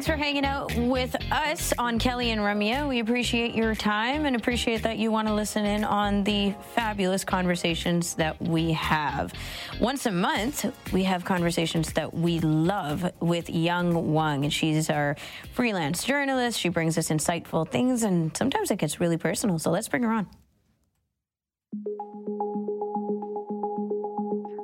[0.00, 2.88] Thanks for hanging out with us on Kelly and Ramya.
[2.88, 7.22] We appreciate your time and appreciate that you want to listen in on the fabulous
[7.22, 9.34] conversations that we have.
[9.78, 15.16] Once a month, we have conversations that we love with Yang Wang, and she's our
[15.52, 16.58] freelance journalist.
[16.58, 19.58] She brings us insightful things, and sometimes it gets really personal.
[19.58, 20.26] So let's bring her on.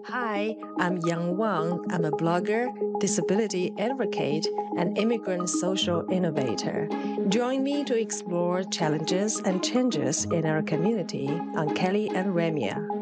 [0.09, 1.85] Hi, I'm Yang Wang.
[1.91, 2.69] I'm a blogger,
[3.01, 4.47] disability advocate,
[4.79, 6.89] and immigrant social innovator.
[7.29, 12.96] Join me to explore challenges and changes in our community on Kelly and Ramya.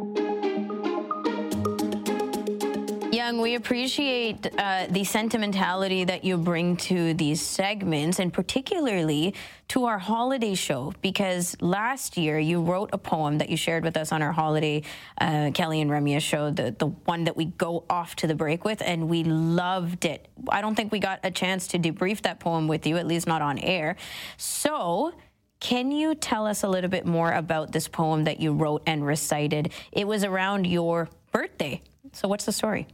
[3.24, 9.34] Yang, we appreciate uh, the sentimentality that you bring to these segments, and particularly
[9.69, 13.97] to our holiday show, because last year you wrote a poem that you shared with
[13.97, 14.83] us on our holiday
[15.22, 18.62] uh, Kelly and Ramya show, the, the one that we go off to the break
[18.62, 20.28] with, and we loved it.
[20.50, 23.27] I don't think we got a chance to debrief that poem with you, at least
[23.27, 23.97] not on air.
[24.36, 25.14] So,
[25.61, 29.06] can you tell us a little bit more about this poem that you wrote and
[29.06, 29.72] recited?
[29.92, 31.81] It was around your birthday.
[32.12, 32.86] So, what's the story?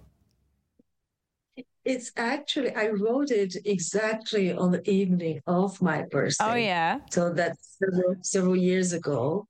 [1.90, 6.52] It's actually, I wrote it exactly on the evening of my birthday.
[6.52, 7.00] Oh, yeah.
[7.10, 9.48] So that's several, several years ago.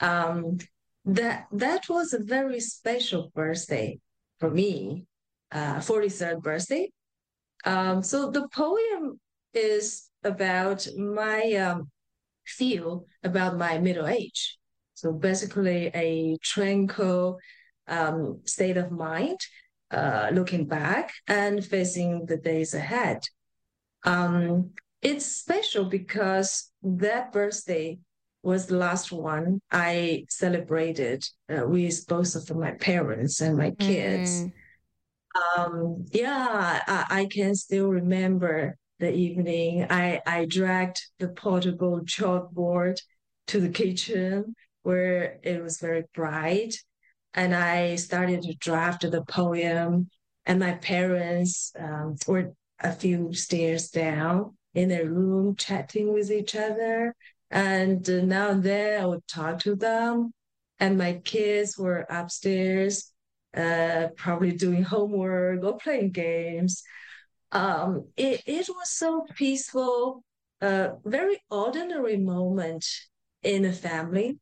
[0.00, 0.58] Um,
[1.04, 4.00] that that was a very special birthday
[4.40, 5.04] for me,
[5.52, 6.90] uh, 43rd birthday.
[7.64, 9.20] Um, so the poem
[9.54, 11.90] is about my um,
[12.44, 14.58] feel about my middle age.
[14.94, 17.38] So basically, a tranquil
[17.86, 19.38] um, state of mind
[19.90, 23.22] uh, looking back and facing the days ahead.
[24.04, 24.70] Um,
[25.02, 27.98] it's special because that birthday
[28.42, 34.42] was the last one I celebrated uh, with both of my parents and my kids.
[34.42, 34.52] Mm.
[35.56, 39.86] Um, yeah, I, I can still remember the evening.
[39.90, 43.00] I, I dragged the portable chalkboard
[43.48, 46.74] to the kitchen where it was very bright
[47.34, 50.08] and I started to draft the poem.
[50.46, 56.54] And my parents um, were a few stairs down in their room chatting with each
[56.54, 57.14] other.
[57.50, 60.32] And uh, now and then I would talk to them.
[60.80, 63.12] And my kids were upstairs,
[63.56, 66.82] uh, probably doing homework or playing games.
[67.50, 70.22] Um, it, it was so peaceful,
[70.60, 72.86] a very ordinary moment
[73.42, 74.38] in a family.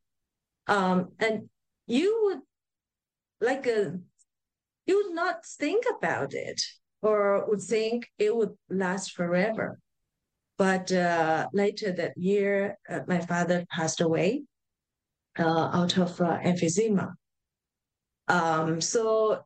[0.67, 1.49] Um, and
[1.87, 2.39] you would
[3.41, 3.99] like a
[4.85, 6.61] you would not think about it
[7.01, 9.79] or would think it would last forever.
[10.57, 14.43] But uh, later that year uh, my father passed away
[15.37, 17.13] uh, out of uh, emphysema.
[18.27, 19.43] Um, so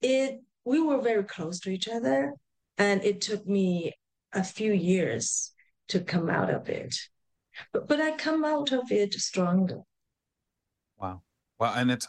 [0.00, 2.34] it we were very close to each other
[2.76, 3.92] and it took me
[4.32, 5.52] a few years
[5.88, 6.94] to come out of it.
[7.72, 9.80] But, but i come out of it stronger.
[10.98, 11.22] Wow.
[11.58, 12.06] Well, and it's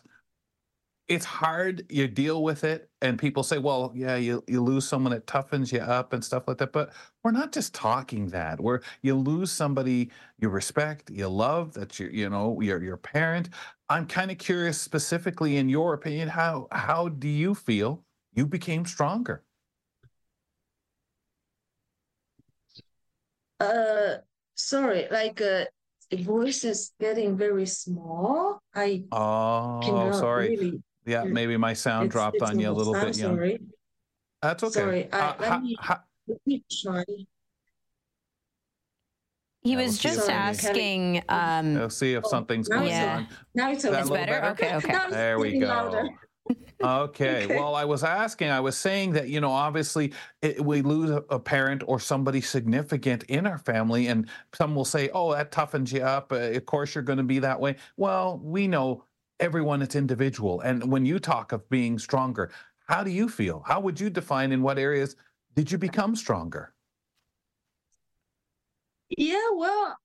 [1.09, 1.85] it's hard.
[1.89, 5.71] You deal with it, and people say, "Well, yeah, you you lose someone that toughens
[5.73, 6.93] you up and stuff like that." But
[7.23, 8.61] we're not just talking that.
[8.61, 13.49] We're you lose somebody you respect, you love, that you you know your your parent.
[13.89, 18.85] I'm kind of curious, specifically in your opinion, how how do you feel you became
[18.85, 19.43] stronger?
[23.59, 24.17] Uh,
[24.55, 25.65] sorry, like uh,
[26.11, 28.61] the voice is getting very small.
[28.73, 30.49] I Oh, cannot sorry.
[30.55, 30.83] really.
[31.05, 33.35] Yeah, maybe my sound It's, dropped it's on you a little I'm bit, Yang.
[33.35, 33.59] sorry.
[34.41, 34.73] That's okay.
[34.73, 35.95] Sorry, I- Uh, let ho- me- ho-
[36.27, 37.03] Let me try.
[39.61, 41.23] He was just Sorry, asking.
[41.27, 43.15] Um, We'll see if Oh, something's now going it's Yeah.
[43.17, 43.27] on.
[43.55, 43.99] Now it's That okay.
[43.99, 44.45] a little better?
[44.51, 45.09] Okay, okay.
[45.09, 45.67] There we getting go.
[45.67, 45.99] louder.
[45.99, 46.15] Okay.
[46.81, 47.47] Okay.
[47.57, 51.23] Well, I was asking, I was saying that, you know, obviously it, we lose a,
[51.29, 55.91] a parent or somebody significant in our family, and some will say, oh, that toughens
[55.91, 56.31] you up.
[56.31, 57.75] Uh, of course, you're going to be that way.
[57.97, 59.03] Well, we know
[59.39, 60.61] everyone it's individual.
[60.61, 62.51] And when you talk of being stronger,
[62.87, 63.63] how do you feel?
[63.65, 65.15] How would you define in what areas
[65.55, 66.73] did you become stronger?
[69.09, 69.97] Yeah, well,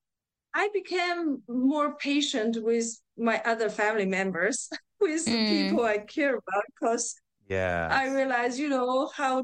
[0.53, 5.47] I became more patient with my other family members, with Mm.
[5.47, 7.15] people I care about, because
[7.47, 7.87] Yeah.
[7.91, 9.43] I realized, you know, how,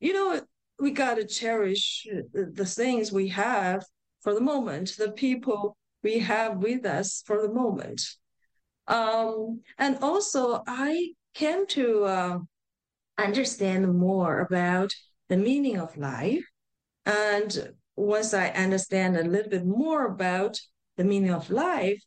[0.00, 0.40] you know,
[0.78, 3.84] we got to cherish the, the things we have
[4.20, 8.02] for the moment, the people we have with us for the moment.
[8.86, 12.38] Um, and also, I came to uh,
[13.18, 14.92] understand more about
[15.28, 16.44] the meaning of life.
[17.06, 20.60] And once I understand a little bit more about
[20.96, 22.02] the meaning of life,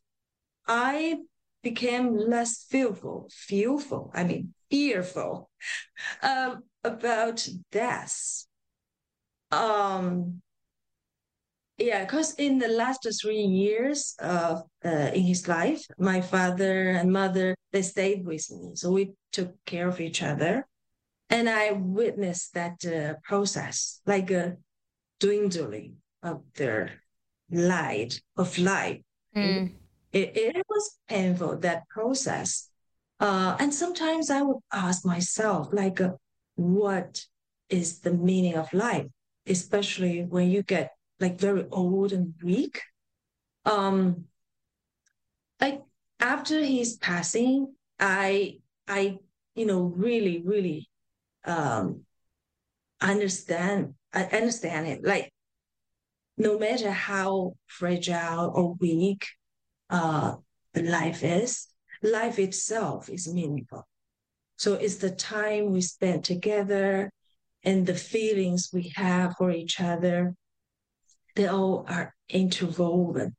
[0.66, 1.18] I
[1.62, 5.50] became less fearful, fearful, I mean, fearful
[6.22, 8.46] um, about death.
[9.50, 10.42] Um,
[11.78, 17.12] yeah, because in the last three years of uh, in his life, my father and
[17.12, 20.66] mother they stayed with me, so we took care of each other,
[21.28, 24.56] and I witnessed that uh, process, like a
[25.20, 27.02] dwindling of their
[27.50, 29.00] light of life.
[29.34, 29.74] Mm.
[30.12, 32.70] It, it was painful that process,
[33.20, 36.12] uh, and sometimes I would ask myself, like, uh,
[36.54, 37.22] what
[37.68, 39.06] is the meaning of life,
[39.46, 42.82] especially when you get like very old and weak.
[43.64, 44.26] Um,
[45.60, 45.82] like
[46.20, 49.18] after his passing, I I
[49.54, 50.88] you know really really
[51.44, 52.02] um
[53.00, 55.32] understand I understand it like
[56.38, 59.26] no matter how fragile or weak
[59.90, 60.36] uh
[60.74, 61.68] life is,
[62.02, 63.86] life itself is meaningful.
[64.58, 67.10] So it's the time we spend together
[67.62, 70.34] and the feelings we have for each other
[71.36, 73.36] they all are interwoven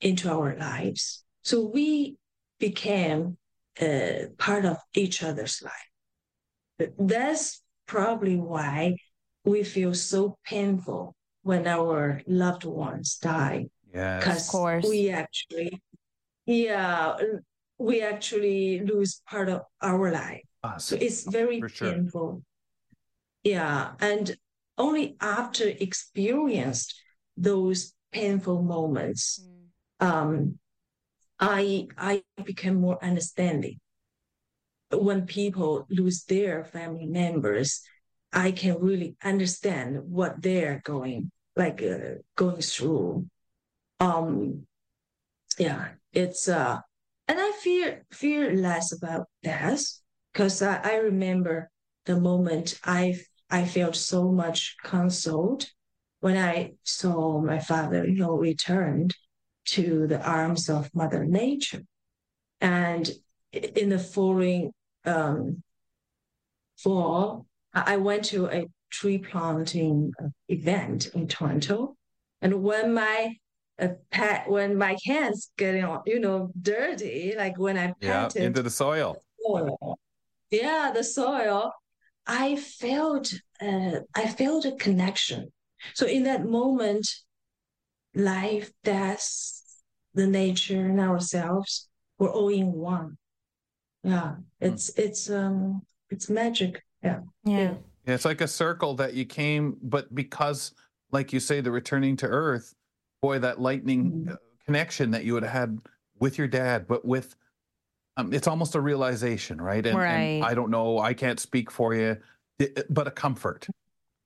[0.00, 1.24] into our lives.
[1.42, 2.16] So we
[2.58, 3.38] became
[3.80, 6.90] uh, part of each other's life.
[6.98, 8.96] That's probably why
[9.44, 13.66] we feel so painful when our loved ones die.
[13.94, 15.80] Yeah, because of course we actually,
[16.44, 17.16] yeah,
[17.78, 20.42] we actually lose part of our life.
[20.78, 21.92] So it's very sure.
[21.92, 22.42] painful.
[23.42, 24.36] Yeah, and
[24.76, 26.94] only after experienced
[27.38, 29.40] those painful moments,
[30.00, 30.06] mm.
[30.06, 30.58] um,
[31.38, 33.78] I I became more understanding.
[34.90, 37.82] When people lose their family members,
[38.32, 43.26] I can really understand what they're going like uh, going through.
[44.00, 44.66] Um,
[45.58, 46.78] yeah, it's uh,
[47.26, 49.84] and I fear fear less about death
[50.32, 51.70] because I, I remember
[52.06, 53.20] the moment I
[53.50, 55.66] I felt so much consoled
[56.20, 59.14] when I saw my father, you know, returned
[59.66, 61.82] to the arms of Mother Nature.
[62.60, 63.08] And
[63.52, 64.72] in the following
[65.04, 65.62] um,
[66.76, 70.12] fall, I went to a tree planting
[70.48, 71.96] event in Toronto.
[72.40, 73.34] And when my
[73.80, 78.70] uh, pat, when my hands getting you know dirty, like when I yeah, into the
[78.70, 79.14] soil.
[79.38, 79.98] the soil,
[80.50, 81.72] yeah, the soil,
[82.26, 85.52] I felt uh, I felt a connection
[85.94, 87.08] so in that moment,
[88.14, 89.62] life, death,
[90.14, 91.88] the nature, and ourselves
[92.18, 93.16] were all in one.
[94.02, 94.98] Yeah, it's mm.
[95.04, 96.82] it's um it's magic.
[97.02, 97.20] Yeah.
[97.44, 97.74] Yeah.
[98.06, 100.72] Yeah, it's like a circle that you came, but because,
[101.12, 102.74] like you say, the returning to Earth,
[103.20, 104.34] boy, that lightning mm-hmm.
[104.64, 105.78] connection that you would have had
[106.18, 107.36] with your dad, but with
[108.16, 109.86] um, it's almost a realization, right?
[109.86, 110.12] And, right.
[110.12, 112.16] and I don't know, I can't speak for you,
[112.90, 113.68] but a comfort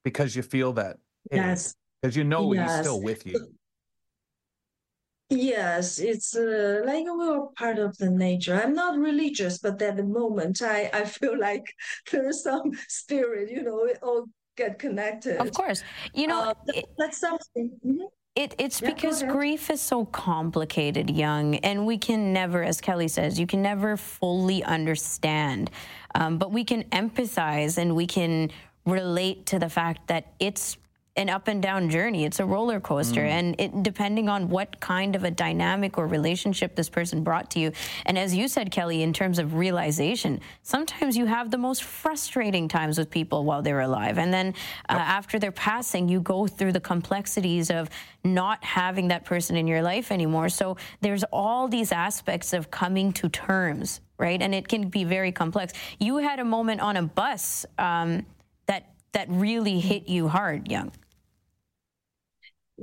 [0.05, 0.99] because you feel that
[1.31, 1.75] Yes.
[2.01, 2.71] Because you know yes.
[2.71, 3.55] he's still with you.
[5.31, 8.55] Yes, it's uh, like we're part of the nature.
[8.55, 11.75] I'm not religious, but at the moment, I, I feel like
[12.13, 14.27] there's some spirit, you know, it all
[14.57, 15.39] get connected.
[15.39, 15.83] Of course.
[16.15, 17.71] You know, uh, it, that's something.
[17.87, 18.05] Mm-hmm.
[18.35, 23.09] It, it's yeah, because grief is so complicated, Yang, and we can never, as Kelly
[23.09, 25.71] says, you can never fully understand.
[26.15, 28.51] Um, but we can empathize and we can
[28.87, 30.79] relate to the fact that it's
[31.15, 32.25] an up and down journey.
[32.25, 33.21] It's a roller coaster.
[33.21, 33.31] Mm.
[33.31, 37.59] And it, depending on what kind of a dynamic or relationship this person brought to
[37.59, 37.73] you.
[38.07, 42.67] And as you said, Kelly, in terms of realization, sometimes you have the most frustrating
[42.67, 44.17] times with people while they're alive.
[44.17, 44.55] And then
[44.89, 47.91] uh, after they're passing, you go through the complexities of
[48.25, 50.49] not having that person in your life anymore.
[50.49, 54.41] So there's all these aspects of coming to terms, right?
[54.41, 55.75] And it can be very complex.
[55.99, 58.25] You had a moment on a bus um,
[58.67, 60.93] that that really hit you hard, Yang.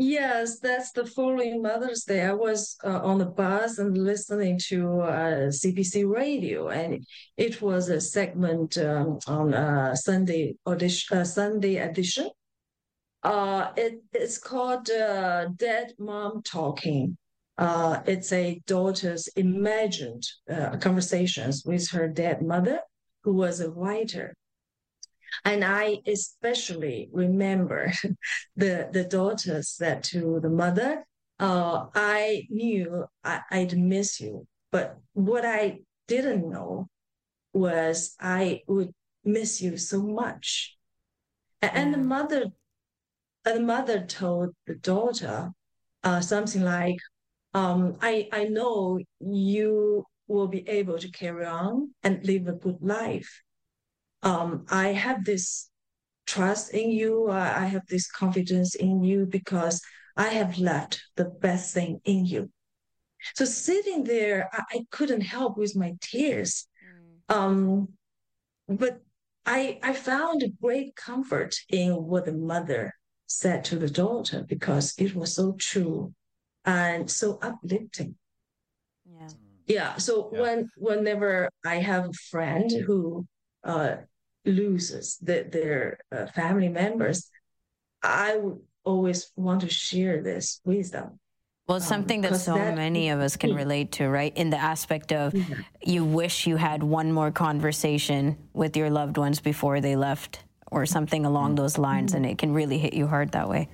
[0.02, 2.24] Yes, that's the following Mother's Day.
[2.24, 7.90] I was uh, on the bus and listening to uh, CBC radio, and it was
[7.90, 12.30] a segment um, on uh, Sunday audition, uh, Sunday edition.
[13.24, 17.18] Uh, it, it's called uh, "Dead Mom Talking."
[18.08, 20.24] it's a daughter's imagined
[20.80, 22.80] conversations with her dead mother,
[23.26, 24.34] who was a writer.
[25.46, 27.92] And I especially remember
[28.56, 31.06] the, the daughter said to the mother,
[31.40, 36.90] uh, I knew I, I'd miss you, but what I didn't know
[37.54, 38.94] was I would
[39.24, 40.76] miss you so much.
[41.62, 42.46] And the mother,
[43.46, 45.52] and the mother told the daughter,
[46.04, 46.98] uh, something like,
[47.54, 52.78] um, I, I know you will be able to carry on and live a good
[52.82, 53.42] life.
[54.24, 55.70] Um, I have this
[56.28, 57.30] trust in you.
[57.30, 59.82] I, I have this confidence in you because
[60.18, 62.52] I have left the best thing in you.
[63.36, 66.68] So sitting there, I, I couldn't help with my tears.
[67.30, 67.90] Um,
[68.68, 69.02] but
[69.46, 72.94] I I found great comfort in what the mother
[73.28, 76.14] said to the daughter because it was so true
[76.66, 78.16] and so uplifting.
[79.06, 79.28] Yeah.
[79.68, 79.98] Yeah.
[79.98, 80.42] So Yeah.
[80.42, 83.26] when whenever I have a friend who
[83.64, 83.96] uh,
[84.46, 87.30] loses the, their uh, family members,
[88.02, 91.20] I would always want to share this with them.
[91.68, 94.36] Well, it's Um, something that so that- many of us can relate to, right?
[94.36, 95.44] In the aspect of Yeah.
[95.84, 100.86] you wish you had one more conversation with your loved ones before they left or
[100.86, 103.68] something along those lines, and it can really hit you hard that way.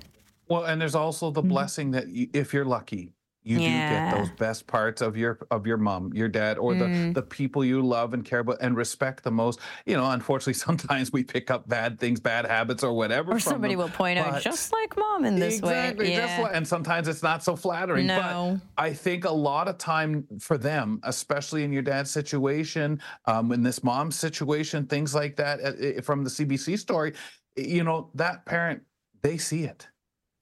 [0.48, 3.12] Well, and there's also the blessing that you, if you're lucky,
[3.46, 7.12] you do get those best parts of your of your mom, your dad, or the
[7.14, 9.60] the people you love and care about and respect the most.
[9.86, 13.30] You know, unfortunately, sometimes we pick up bad things, bad habits, or whatever.
[13.30, 16.16] Or from somebody them, will point out, just like mom in this exactly, way.
[16.16, 16.42] just Yeah.
[16.42, 18.06] like- and sometimes it's not so flattering.
[18.06, 18.58] No.
[18.76, 23.52] But I think a lot of time for them, especially in your dad's situation, um,
[23.52, 27.12] in this mom's situation, things like that, uh, from the CBC story,
[27.56, 28.82] you know, that parent
[29.22, 29.86] they see it,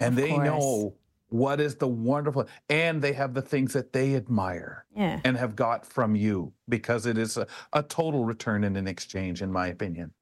[0.01, 0.45] and Of they course.
[0.47, 0.95] know
[1.29, 5.21] what is the wonderful, and they have the things that they admire yeah.
[5.25, 9.43] and have got from you because it is a, a total return and an exchange,
[9.43, 10.13] in my opinion.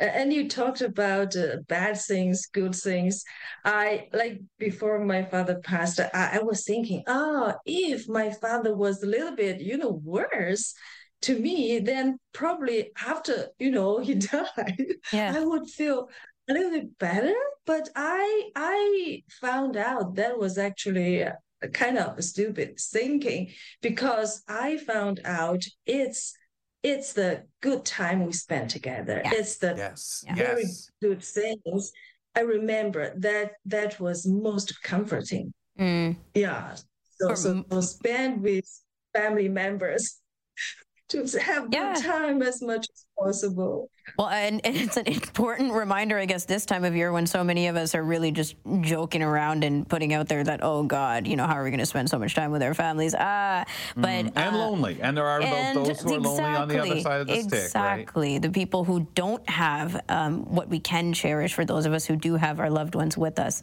[0.00, 3.24] And you talked about uh, bad things, good things.
[3.64, 9.02] I like before my father passed, I, I was thinking, ah, if my father was
[9.02, 10.74] a little bit, you know, worse
[11.22, 15.32] to me, then probably after, you know, he died, Yeah.
[15.36, 16.08] I would feel
[16.48, 17.34] a little bit better.
[17.66, 21.24] But I I found out that was actually
[21.72, 26.34] kind of stupid thinking because I found out it's
[26.82, 29.22] it's the good time we spent together.
[29.24, 29.30] Yeah.
[29.34, 30.90] It's the Yes, very yes.
[31.00, 31.92] good things.
[32.36, 35.54] I remember that that was most comforting.
[35.78, 36.16] Mm.
[36.34, 36.74] Yeah.
[37.18, 38.66] So, so, so spend with
[39.14, 40.20] family members
[41.08, 41.94] to have Yeah.
[41.94, 43.88] good time as much as possible.
[44.18, 47.44] Well, and, and it's an important reminder, I guess, this time of year when so
[47.44, 51.26] many of us are really just joking around and putting out there that, oh God,
[51.26, 53.14] you know, how are we going to spend so much time with our families?
[53.18, 53.64] Ah,
[53.96, 56.68] but Mm, and uh, lonely, and there are and those, those who are lonely on
[56.68, 57.64] the other side of the stick, right?
[57.64, 58.38] Exactly.
[58.38, 62.16] The people who don't have um, what we can cherish for those of us who
[62.16, 63.62] do have our loved ones with us.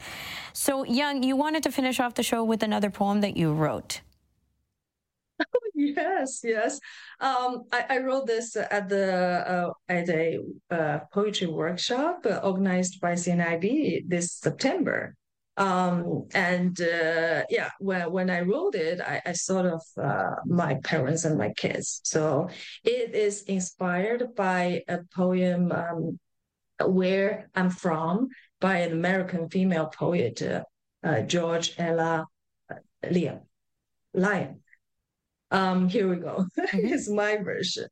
[0.53, 4.01] So, Yang, you wanted to finish off the show with another poem that you wrote.
[5.81, 6.79] Yes, yes.
[7.19, 9.07] Um, I, I wrote this at the
[9.47, 15.15] uh, at a uh, poetry workshop organized by CNIB this September.
[15.57, 20.75] Um, and uh, yeah, when when I wrote it, I, I thought of uh, my
[20.83, 22.01] parents and my kids.
[22.03, 22.49] So
[22.83, 26.19] it is inspired by a poem um,
[26.85, 30.63] "Where I'm From" by an American female poet, uh,
[31.03, 32.25] uh, George Ella
[33.03, 33.41] Liam.
[34.13, 34.61] Lyon.
[35.51, 36.45] Um, here we go.
[36.73, 37.87] It's my version.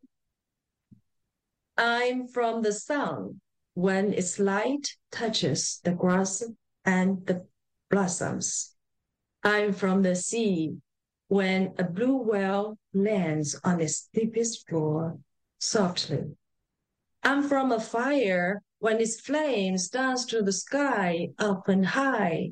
[1.78, 3.42] I'm from the sun
[3.74, 6.44] when its light touches the grass
[6.86, 7.46] and the
[7.90, 8.76] blossoms.
[9.44, 10.78] I'm from the sea
[11.28, 15.18] when a blue whale lands on its deepest floor
[15.60, 16.36] softly.
[17.24, 22.52] I'm from a fire when its flames dance to the sky up and high.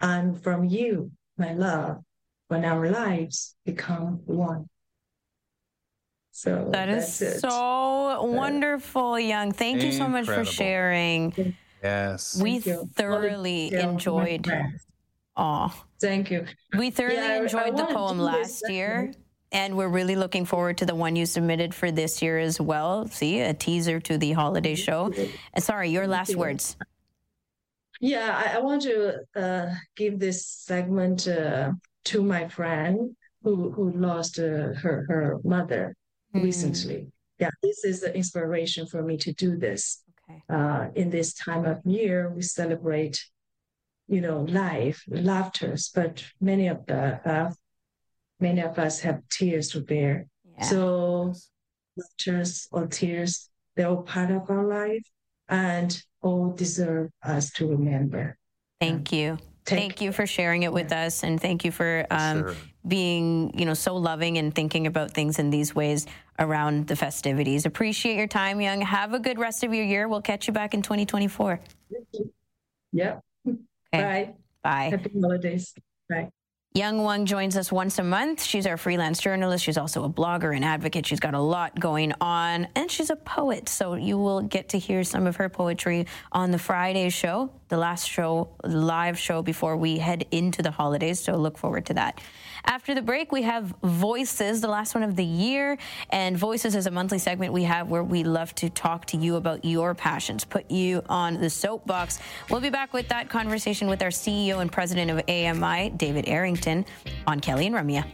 [0.00, 2.02] I'm from you, my love,
[2.48, 4.68] when our lives become one.
[6.32, 7.40] So That is it.
[7.40, 9.52] so wonderful, Yang.
[9.52, 11.54] Thank you so much for sharing.
[11.82, 12.40] Yes.
[12.40, 14.52] We thoroughly Well, yeah, my enjoyed.
[15.36, 16.46] Oh, Thank you.
[16.76, 19.12] we thoroughly Yeah, I- I enjoyed the wanna poem do this last year.
[19.50, 23.06] And we're really looking forward to the one you submitted for this year as well.
[23.08, 25.10] See, a teaser to the holiday show.
[25.58, 26.76] Sorry, your last words.
[28.00, 31.72] Yeah, I, I want to uh, give this segment uh,
[32.10, 32.94] to my friend
[33.42, 35.94] who who lost uh, her her mother
[36.34, 36.42] Mm.
[36.44, 37.00] recently.
[37.38, 40.02] Yeah, this is the inspiration for me to do this.
[40.20, 40.42] Okay.
[40.56, 43.16] Uh, in this time of year, we celebrate,
[44.08, 47.50] you know, life, laughters, but many of the uh,
[48.40, 50.26] many of us have tears to bear.
[50.58, 50.64] Yeah.
[50.64, 51.32] So
[51.96, 55.06] laughters or tears, they're all part of our life
[55.48, 58.36] and all deserve us to remember.
[58.80, 59.38] Thank you.
[59.68, 62.56] Take Thank you for sharing it with us, and thank you for um, sure.
[62.86, 66.06] being, you know, so loving and thinking about things in these ways
[66.38, 67.66] around the festivities.
[67.66, 68.80] Appreciate your time, Yang.
[68.80, 70.08] Have a good rest of your year.
[70.08, 71.60] We'll catch you back in 2024.
[72.92, 73.22] Yep.
[73.46, 73.58] Okay.
[73.92, 74.34] Bye.
[74.62, 74.88] Bye.
[74.90, 75.74] Happy holidays.
[76.08, 76.30] Bye.
[76.72, 78.42] Yang Wang joins us once a month.
[78.42, 79.64] She's our freelance journalist.
[79.64, 81.06] She's also a blogger and advocate.
[81.06, 83.68] She's got a lot going on, and she's a poet.
[83.68, 87.76] So you will get to hear some of her poetry on the Friday show, the
[87.76, 91.20] last show, live show before we head into the holidays.
[91.20, 92.20] So look forward to that.
[92.64, 95.78] After the break, we have Voices, the last one of the year.
[96.10, 99.36] And Voices is a monthly segment we have where we love to talk to you
[99.36, 102.18] about your passions, put you on the soapbox.
[102.50, 106.84] We'll be back with that conversation with our CEO and president of AMI, David Errington,
[107.26, 108.04] on Kelly and Ramya.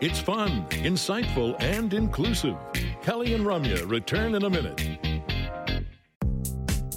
[0.00, 2.56] It's fun, insightful, and inclusive.
[3.00, 4.93] Kelly and Ramya return in a minute.